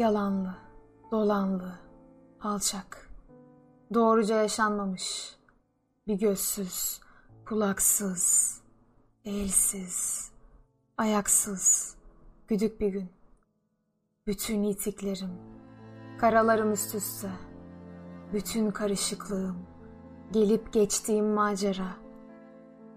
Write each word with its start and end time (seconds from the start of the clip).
Yalanlı, 0.00 0.54
dolanlı, 1.10 1.78
alçak. 2.40 3.10
Doğruca 3.94 4.36
yaşanmamış. 4.36 5.36
Bir 6.06 6.14
gözsüz, 6.14 7.00
kulaksız, 7.46 8.56
elsiz, 9.24 10.30
ayaksız, 10.98 11.94
güdük 12.48 12.80
bir 12.80 12.88
gün. 12.88 13.10
Bütün 14.26 14.62
yitiklerim, 14.62 15.32
karalarım 16.18 16.72
üst 16.72 16.94
üste. 16.94 17.30
Bütün 18.32 18.70
karışıklığım, 18.70 19.66
gelip 20.32 20.72
geçtiğim 20.72 21.26
macera. 21.26 21.96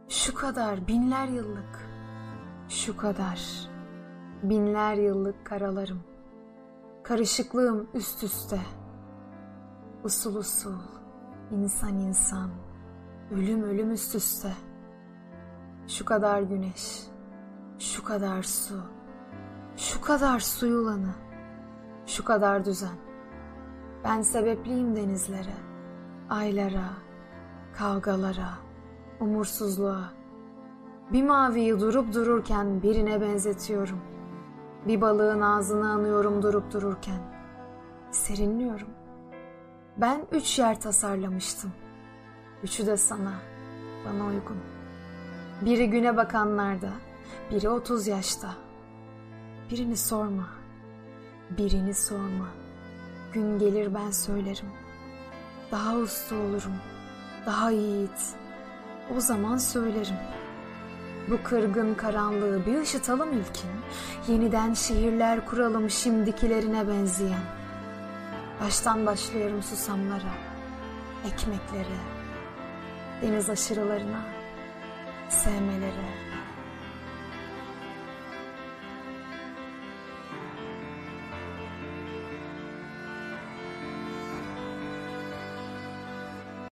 Şu 0.10 0.36
kadar 0.36 0.88
binler 0.88 1.28
yıllık, 1.28 1.90
şu 2.70 2.98
kadar 2.98 3.70
binler 4.44 4.96
yıllık 4.96 5.46
karalarım. 5.46 6.13
Karışıklığım 7.04 7.88
üst 7.94 8.24
üste. 8.24 8.60
Usul 10.04 10.36
usul, 10.36 10.80
insan 11.52 12.00
insan, 12.00 12.50
ölüm 13.32 13.64
ölüm 13.64 13.92
üst 13.92 14.16
üste. 14.16 14.54
Şu 15.88 16.06
kadar 16.06 16.42
güneş, 16.42 17.04
şu 17.80 18.04
kadar 18.04 18.44
su, 18.44 18.82
şu 19.78 20.02
kadar 20.02 20.40
su 20.40 20.68
yılanı, 20.68 21.14
şu 22.06 22.26
kadar 22.26 22.66
düzen. 22.66 22.98
Ben 24.04 24.22
sebepliyim 24.22 24.96
denizlere, 24.96 25.58
aylara, 26.30 26.90
kavgalara, 27.78 28.50
umursuzluğa. 29.20 30.14
Bir 31.14 31.24
maviyi 31.24 31.80
durup 31.80 32.14
dururken 32.14 32.84
birine 32.84 33.22
benzetiyorum. 33.22 34.00
Bir 34.88 35.02
balığın 35.02 35.42
ağzını 35.42 35.90
anıyorum 35.90 36.42
durup 36.42 36.74
dururken. 36.74 37.20
Serinliyorum. 38.12 38.88
Ben 39.98 40.26
üç 40.32 40.60
yer 40.60 40.82
tasarlamıştım. 40.82 41.72
Üçü 42.64 42.88
de 42.88 42.98
sana, 42.98 43.34
bana 44.06 44.26
uygun. 44.26 44.58
Biri 45.62 45.90
güne 45.90 46.18
bakanlarda, 46.18 46.90
biri 47.52 47.70
otuz 47.70 48.08
yaşta. 48.08 48.56
Birini 49.72 49.98
sorma, 49.98 50.48
birini 51.58 51.94
sorma. 51.94 52.48
Gün 53.34 53.60
gelir 53.60 53.94
ben 53.96 54.12
söylerim. 54.12 54.68
Daha 55.72 55.96
usta 55.96 56.36
olurum, 56.36 56.76
daha 57.46 57.72
yiğit. 57.72 58.36
O 59.18 59.20
zaman 59.20 59.58
söylerim. 59.58 60.16
Bu 61.30 61.44
kırgın 61.44 61.94
karanlığı 61.94 62.66
bir 62.66 62.82
ışıtalım 62.82 63.34
ilkin. 63.34 63.70
Yeniden 64.28 64.74
şehirler 64.74 65.46
kuralım 65.46 65.90
şimdikilerine 65.90 66.88
benzeyen. 66.88 67.44
Baştan 68.62 69.06
başlayarım 69.06 69.64
susamlara, 69.64 70.34
ekmeklere, 71.26 72.00
deniz 73.22 73.50
aşırılarına, 73.50 74.22
sevmelere, 75.30 76.33